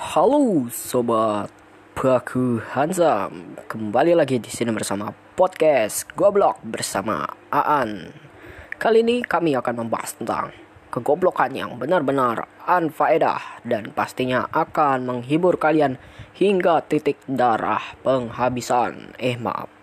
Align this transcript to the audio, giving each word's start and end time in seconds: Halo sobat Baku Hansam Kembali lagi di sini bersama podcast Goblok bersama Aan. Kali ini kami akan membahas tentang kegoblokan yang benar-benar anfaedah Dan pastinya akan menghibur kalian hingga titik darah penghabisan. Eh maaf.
Halo 0.00 0.64
sobat 0.72 1.52
Baku 1.92 2.56
Hansam 2.72 3.52
Kembali 3.68 4.16
lagi 4.16 4.40
di 4.40 4.48
sini 4.48 4.72
bersama 4.72 5.12
podcast 5.36 6.08
Goblok 6.16 6.56
bersama 6.64 7.28
Aan. 7.52 8.08
Kali 8.80 9.04
ini 9.04 9.20
kami 9.20 9.52
akan 9.60 9.84
membahas 9.84 10.16
tentang 10.16 10.56
kegoblokan 10.88 11.52
yang 11.52 11.76
benar-benar 11.76 12.48
anfaedah 12.64 13.60
Dan 13.60 13.92
pastinya 13.92 14.48
akan 14.48 15.04
menghibur 15.04 15.60
kalian 15.60 16.00
hingga 16.32 16.80
titik 16.80 17.20
darah 17.28 17.92
penghabisan. 18.00 19.12
Eh 19.20 19.36
maaf. 19.36 19.70